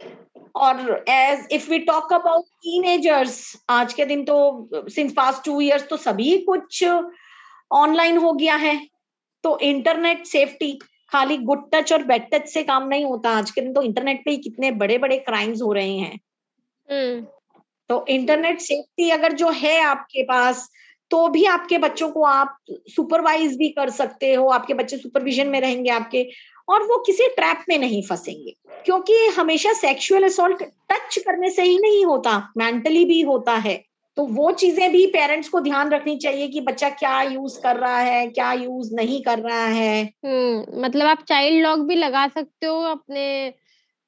[0.54, 5.86] और as if we talk about teenagers आज के दिन तो सिंस पास्ट टू इयर्स
[5.88, 6.84] तो सभी कुछ
[7.72, 8.80] ऑनलाइन हो गया है।
[9.44, 10.72] तो इंटरनेट सेफ्टी
[11.12, 14.24] खाली गुड टच और बैड टच से काम नहीं होता। आज के दिन तो इंटरनेट
[14.24, 16.20] पे ही कितने बड़े बड़े क्राइम्स हो रहे हैं।
[16.88, 17.26] हम्म।
[17.90, 20.68] तो इंटरनेट सेफ्टी अगर जो है आपके पास
[21.10, 22.56] तो भी आपके बच्चों को आप
[22.88, 26.22] सुपरवाइज भी कर सकते हो। आपके बच्चे सुपरविजन में रहेंगे आपके
[26.72, 28.54] और वो किसी ट्रैप में नहीं फंसेंगे
[28.84, 33.74] क्योंकि हमेशा सेक्सुअल असोल्ट टच करने से ही नहीं होता मेंटली भी होता है।
[34.16, 37.98] तो वो चीज़ें भी पेरेंट्स को ध्यान रखनी चाहिए कि बच्चा क्या यूज़ कर रहा
[37.98, 42.66] है क्या यूज़ नहीं कर रहा है। हम्म मतलब आप चाइल्ड लॉक भी लगा सकते
[42.66, 43.50] हो अपने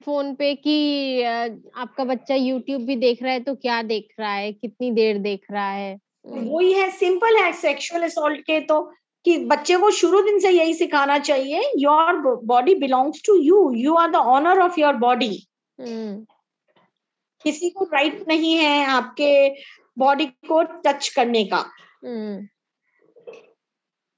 [0.01, 4.53] फ़ोन पे कि आपका बच्चा यूट्यूब भी देख रहा है तो क्या देख रहा है
[4.53, 8.81] कितनी देर देख रहा है। हम्म, वही है सिंपल है सेक्सुअल असोल्ट के तो
[9.25, 13.95] कि बच्चे को शुरू दिन से यही सिखाना चाहिए your body belongs to you you
[13.95, 15.47] are the owner of your body
[17.45, 19.49] किसी को राइट right नहीं है आपके
[19.99, 21.65] बॉडी को टच करने का।
[22.05, 22.47] हम्म।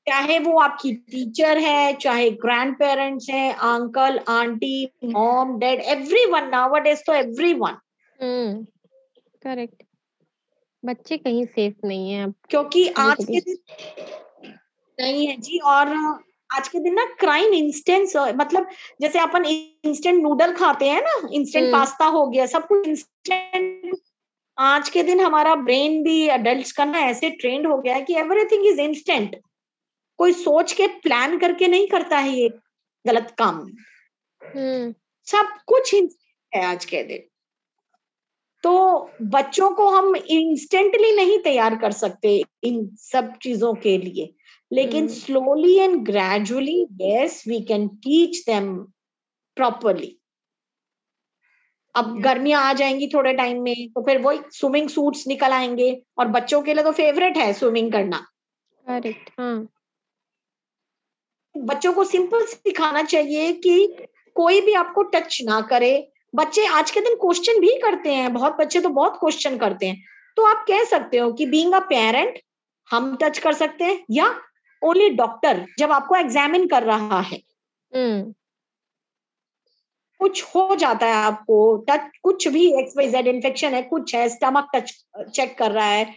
[0.06, 6.48] चाहे वो आपकी टीचर है चाहे ग्रैंड पेरेंट्स है uncle aunty mom dad every one
[6.48, 7.76] nowadays तो एवरी वन
[9.42, 9.82] करेक्ट
[10.82, 13.56] बच्चे कहीं सेफ़ नहीं है अब। क्योंकि आज के दिन
[15.00, 15.88] नहीं है जी और
[16.56, 18.68] आज के दिन ना क्राइम इंस्टेंस मतलब
[19.00, 23.96] जैसे अपन इंस्टेंट नूडल खाते हैं ना इंस्टेंट हम्म। पास्ता हो गया सब कुछ इंस्टेंट
[24.58, 28.14] आज के दिन हमारा ब्रेन भी अडल्ट का ना ऐसे ट्रेंड हो गया है कि
[28.14, 29.40] एवरीथिंग इज़ इंस्टेंट
[30.18, 32.48] कोई सोच के प्लान करके नहीं करता है ये
[33.06, 33.56] गलत काम।
[34.44, 36.18] हम्म। सब कुछ instant
[36.54, 37.22] है आज के दिन।
[38.62, 44.34] तो बच्चों को हम इंस्टेंटली नहीं तैयार कर सकते इन सब चीज़ों के लिए।
[44.72, 48.76] लेकिन। Slowly and gradually yes we can teach them
[49.56, 50.18] properly
[51.94, 52.24] अब Yeah.
[52.24, 56.60] गर्मियाँ आ जाएँगी थोड़े टाइम में तो फिर वही स्विमिंग सूट्स निकल आएँगे और बच्चों
[56.62, 58.16] के लिए तो फेवरेट है स्विमिंग करना।
[58.86, 59.68] करेक्ट हाँ।
[61.54, 63.96] बच्चों को सिंपल सिखाना चाहिए कि
[64.36, 68.56] कोई भी आपको टच ना करे। बच्चे आज के दिन क्वेश्चन भी करते हैं बहुत
[68.56, 70.02] बच्चे तो बहुत क्वेश्चन करते हैं।
[70.36, 72.38] तो आप कह सकते हो कि बीइंग अ पेरेंट
[72.90, 74.28] हम टच कर सकते हैं या
[74.82, 77.40] ओनली डॉक्टर जब आपको एग्जामिन कर रहा है।
[77.92, 78.34] हम्म।
[80.20, 81.56] कुछ हो जाता है आपको
[81.88, 84.92] टच कुछ भी एक्स वाई जेड इन्फेक्शन है कुछ है स्टमक टच
[85.34, 86.14] चेक कर रहा है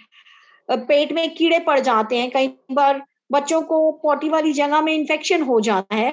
[0.70, 5.42] पेट में कीड़े पड़ जाते हैं कई बार बच्चों को पोटी वाली जगह में इन्फेक्शन
[5.44, 6.12] हो जाता है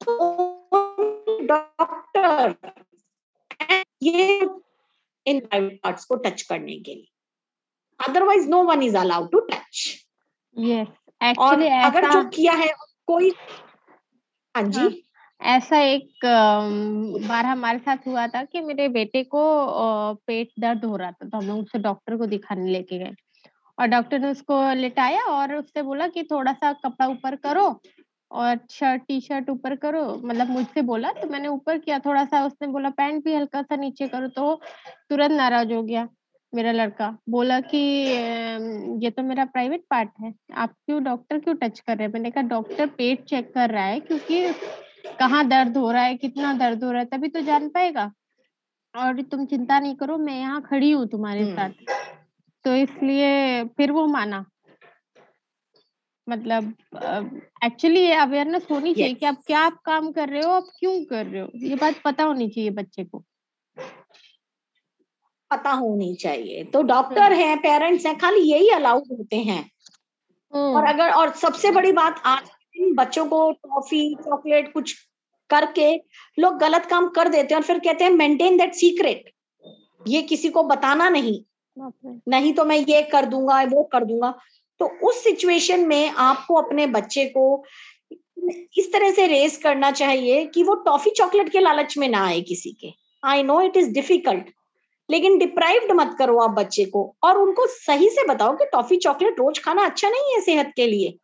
[0.00, 0.28] तो
[1.42, 2.54] डॉक्टर
[4.02, 4.36] ये
[5.26, 7.08] इन प्राइवेट पार्ट्स को टच करने के लिए।
[8.00, 10.04] Otherwise no one is allowed to touch
[10.56, 10.88] yes
[11.20, 12.68] और एक्चुअली अगर ऐसा जो किया है
[13.08, 13.30] कोई
[14.54, 14.90] हाँ जी। हाँ।
[15.40, 16.24] ऐसा एक
[17.28, 19.42] बार हमारे साथ हुआ था कि मेरे बेटे को
[20.26, 23.12] पेट दर्द हो रहा था तो हम लोग उसे डॉक्टर को दिखाने लेके गए।
[23.78, 27.68] और डॉक्टर ने उसको लेटाया और उससे बोला कि थोड़ा सा कपड़ा ऊपर करो
[28.30, 32.44] और शर्ट टी शर्ट ऊपर करो। मतलब मुझसे बोला तो मैंने ऊपर किया थोड़ा सा
[32.46, 34.54] उसने बोला पैंट भी हल्का सा नीचे करो तो
[35.10, 36.08] तुरंत नाराज़ हो गया।
[36.56, 37.78] मेरा लड़का बोला कि
[39.04, 42.12] ये तो मेरा प्राइवेट पार्ट है। आप क्यों डॉक्टर क्यों टच कर रहे हैं?
[42.12, 44.46] मैंने कहा डॉक्टर पेट चेक कर रहा है क्योंकि
[45.18, 48.10] कहाँ दर्द हो रहा है कितना दर्द हो रहा है तभी तो जान पाएगा।
[48.94, 51.70] और तुम चिंता नहीं करो मैं यहाँ खड़ी हूँ तुम्हारे हम्म। साथ।
[52.64, 54.44] तो इसलिए फिर वो माना।
[56.26, 56.72] मतलब
[57.64, 61.04] एक्चुअली ये अवेयरनेस होनी चाहिए कि आप क्या आप काम कर रहे हो आप क्यों
[61.04, 61.48] कर रहे हो?
[61.56, 63.22] ये बात पता होनी चाहिए बच्चे को।
[65.56, 69.62] पता होनी चाहिए। तो डॉक्टर हैं पेरेंट्स हैं खाली यही अलाउड होते हैं।
[70.52, 72.50] और हम्म, अगर और सबसे बड़ी बात आज
[72.94, 74.94] बच्चों को टॉफी चॉकलेट कुछ
[75.50, 75.94] करके
[76.38, 79.30] लोग गलत काम कर देते हैं और फिर कहते हैं मेंटेन दैट सीक्रेट
[80.08, 81.40] ये किसी को बताना नहीं।
[82.28, 84.32] नहीं तो मैं ये कर दूँगा वो कर दूँगा।
[84.80, 87.64] तो उस सिचुएशन में आपको अपने बच्चे को
[88.78, 92.40] इस तरह से रेस करना चाहिए कि वो टॉफी चॉकलेट के लालच में ना आए
[92.40, 92.92] किसी के।
[93.24, 94.50] I know it is difficult
[95.10, 99.32] लेकिन डिप्राइव्ड मत करो आप बच्चे को। और उनको सही से बताओ कि टॉफी चॉकलेट
[99.32, 101.18] रोज खाना अच्छा नहीं है सेहत के लिए।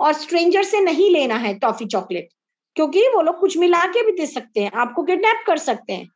[0.00, 2.28] और स्ट्रेंजर से नहीं लेना है टॉफी चॉकलेट
[2.74, 6.08] क्योंकि वो लोग कुछ मिला के भी दे सकते हैं, आपको किडनैप कर सकते हैं।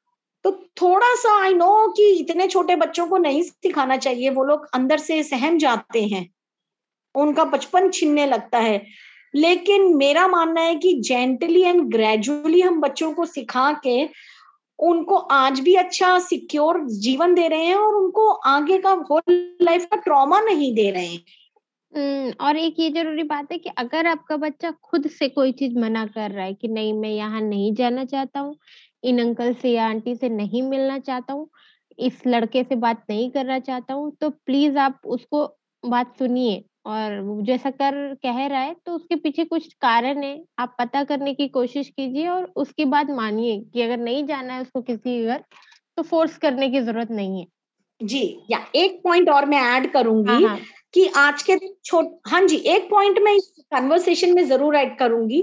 [0.45, 4.69] तो थोड़ा सा आई नो कि इतने छोटे बच्चों को नहीं सिखाना चाहिए, वो लोग
[4.75, 6.31] अंदर से सहम जाते हैं।
[7.15, 8.87] उनका बचपन छीनने लगता है।
[9.35, 14.09] लेकिन मेरा मानना है कि जेंटली एंड ग्रेजुअली हम बच्चों को सिखा के
[14.79, 19.23] उनको आज भी अच्छा सिक्योर जीवन दे रहे हैं और उनको आगे का होल
[19.63, 24.07] लाइफ का ट्रॉमा नहीं दे रहे हैं। और एक ये ज़रूरी बात है कि अगर
[24.07, 27.73] आपका बच्चा खुद से कोई चीज़ मना कर रहा है कि नहीं, मैं यहाँ नहीं
[27.75, 28.57] जाना चाहता हूँ,
[29.05, 31.49] इन अंकल से या आंटी से नहीं मिलना चाहता हूँ,
[31.99, 35.47] इस लड़के से बात नहीं करना चाहता हूँ तो प्लीज़ आप उसको
[35.85, 40.75] बात सुनिए। और जैसा कर कह रहा है तो उसके पीछे कुछ कारण है आप
[40.79, 44.83] पता करने की कोशिश कीजिए और उसके बाद मानिए कि अगर नहीं जाना है उसको
[44.83, 45.43] किसी घर
[45.97, 47.47] तो फोर्स करने की ज़रूरत नहीं है
[48.01, 50.59] जी या एक पॉइंट और मैं ऐड करूँगी हाँ, हाँ.
[50.95, 54.99] कि आज के दिन छोट हाँ जी एक पॉइंट मैं इस कन्वर्सेशन में ज़रूर ऐड
[54.99, 55.41] करूँगी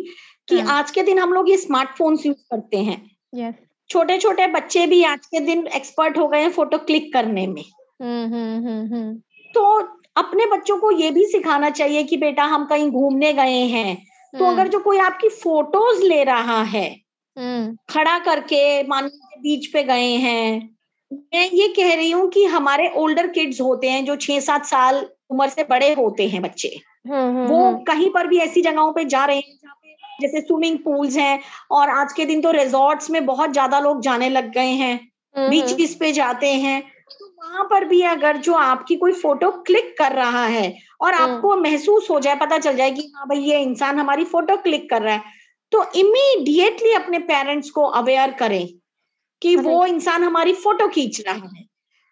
[0.47, 0.77] कि हाँ.
[0.77, 3.01] आज के दिन हम लोग ये स्मार्टफोन्स यूज़ करते हैं
[3.33, 3.53] yes.
[3.89, 7.63] छोटे छोटे बच्चे भी आज के दिन एक्सपर्ट हो गए हैं फ़ोटो क्लिक करने में
[8.01, 9.13] हम्म, हम्म, हम्म,
[9.53, 13.95] तो अपने बच्चों को ये भी सिखाना चाहिए कि बेटा हम कहीं घूमने गए हैं।
[14.33, 16.89] तो अगर जो कोई आपकी फ़ोटोज़ ले रहा है
[17.89, 20.69] खड़ा करके मान लीजिए बीच पे गए हैं
[21.11, 25.05] मैं ये कह रही हूँ कि हमारे ओल्डर किड्स होते हैं जो छह सात साल
[25.29, 26.69] उम्र से बड़े होते हैं बच्चे।
[27.47, 31.17] वो कहीं पर भी ऐसी जगहों पे जा रहे हैं जहाँ पे जैसे स्विमिंग पूल्स
[31.17, 31.39] हैं
[31.71, 34.95] और आज के दिन तो रिजॉर्ट्स में बहुत ज़्यादा लोग जाने लग गए हैं
[35.49, 36.81] बीचेस पे जाते हैं।
[37.51, 41.55] वहाँ पर भी अगर जो आपकी कोई फ़ोटो क्लिक कर रहा है और हम्म। आपको
[41.55, 45.01] महसूस हो जाए पता चल जाए कि हाँ भाई ये इंसान हमारी फ़ोटो क्लिक कर
[45.01, 45.23] रहा है
[45.71, 48.67] तो इमीडिएटली अपने पेरेंट्स को अवेयर करें
[49.41, 51.65] कि वो इंसान हमारी फ़ोटो खींच रहा है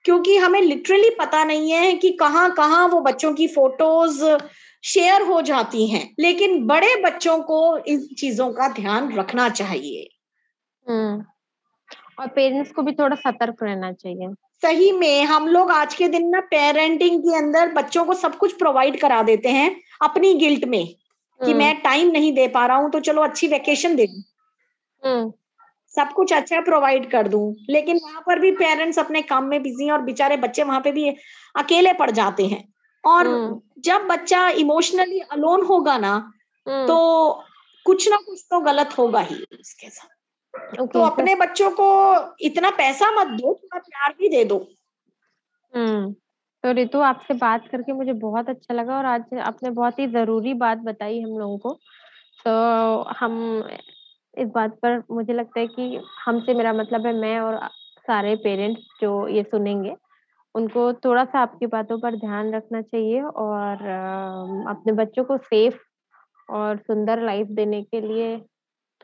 [0.06, 4.23] क्योंकि हमें लिटरली पता नहीं है कि कहाँ कहाँ वो बच्चों की फ़ोटोज़
[4.84, 10.08] शेयर हो जाती हैं लेकिन बड़े बच्चों को इन चीज़ों का ध्यान रखना चाहिए।
[12.20, 16.28] और पेरेंट्स को भी थोड़ा सतर्क रहना चाहिए। सही में हम लोग आज के दिन
[16.30, 19.70] ना पेरेंटिंग के अंदर बच्चों को सब कुछ प्रोवाइड करा देते हैं
[20.02, 20.86] अपनी गिल्ट में
[21.40, 24.22] कि मैं टाइम नहीं दे पा रहा हूँ तो चलो अच्छी वेकेशन दे दू।
[25.94, 29.86] सब कुछ अच्छा प्रोवाइड कर दू लेकिन वहाँ पर भी पेरेंट्स अपने काम में बिज़ी
[29.86, 31.10] हैं और बेचारे बच्चे वहाँ पे भी
[31.56, 32.64] अकेले पड़ जाते हैं।
[33.04, 33.28] और
[33.80, 36.18] जब बच्चा इमोशनली अलोन होगा ना
[36.68, 36.98] तो
[37.86, 40.19] कुछ ना कुछ तो गलत होगा ही उसके साथ।
[40.80, 41.88] Okay, तो अपने बच्चों को
[42.39, 44.67] इतना पैसा मत दो थोड़ा प्यार भी दे दो।
[45.76, 46.13] हम्म
[46.63, 50.54] तो रितु आपसे बात करके मुझे बहुत अच्छा लगा और आज आपने बहुत ही ज़रूरी
[50.54, 51.80] बात बताई हम लोगों को।
[52.45, 52.52] तो
[53.02, 53.63] हम
[54.38, 57.69] इस बात पर मुझे लगता है कि हमसे मेरा मतलब है मैं और
[58.08, 59.95] सारे पेरेंट्स जो ये सुनेंगे
[60.56, 63.76] उनको थोड़ा सा आपकी बातों पर ध्यान रखना चाहिए और
[64.69, 65.76] अपने बच्चों को सेफ़
[66.50, 68.38] और सुंदर लाइफ देने के लिए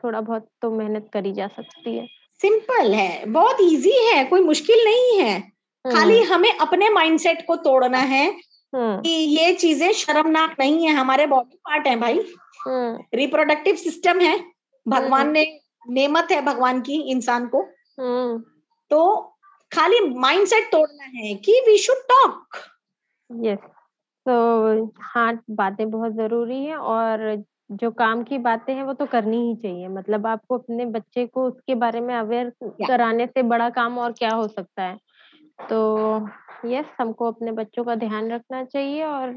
[0.04, 2.06] थोड़ा बहुत तो मेहनत करी जा सकती है।
[2.40, 5.40] सिंपल है बहुत इजी है कोई मुश्किल नहीं है।
[5.84, 8.26] खाली हम्म। हमें अपने माइंडसेट को तोड़ना है
[8.72, 12.18] हम्म। कि ये चीज़ें शर्मनाक नहीं है हमारे बॉडी पार्ट है भाई।
[13.14, 14.38] रिप्रोडक्टिव हम्म। सिस्टम है
[14.86, 15.44] भगवान ने
[15.88, 17.62] नेमत है भगवान की इंसान को।
[18.90, 19.22] तो
[19.72, 22.56] खाली माइंडसेट तोड़ना है कि वी शुड टॉक
[23.30, 23.58] यस
[24.26, 24.34] तो
[25.00, 29.54] हाँ बातें बहुत ज़रूरी है और जो काम की बातें हैं वो तो करनी ही
[29.56, 32.52] चाहिए। मतलब आपको अपने बच्चे को उसके बारे में अवेयर
[32.86, 34.96] कराने से बड़ा काम और क्या हो सकता है?
[35.70, 36.28] तो
[36.66, 39.34] यस हमको अपने बच्चों का ध्यान रखना चाहिए और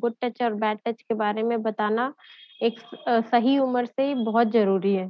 [0.00, 2.12] गुड टच और बैड टच के बारे में बताना
[2.60, 5.08] एक सही उम्र से ही बहुत ज़रूरी है।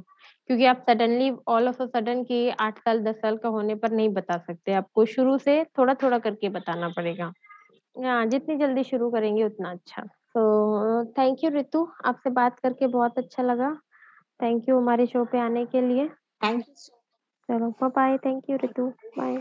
[0.49, 3.91] क्योंकि आप suddenly all of a sudden की आठ साल दस साल का होने पर
[3.91, 7.31] नहीं बता सकते। आपको शुरू से थोड़ा थोड़ा करके बताना पड़ेगा।
[7.95, 10.03] हाँ जितनी जल्दी शुरू करेंगे उतना अच्छा।
[10.35, 13.73] तो थैंक यू रितु आपसे बात करके बहुत अच्छा लगा।
[14.39, 16.07] थैंक यू हमारे शो पे आने के लिए।
[16.43, 16.75] थैंक यू
[17.49, 18.87] चलो bye thank you Ritu
[19.17, 19.37] bye